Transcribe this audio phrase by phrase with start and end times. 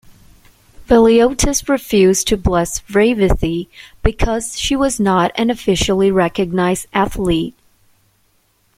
[0.87, 3.67] Veliotis refused to bless Revithi
[4.01, 7.53] because she was not an officially recognized athlete.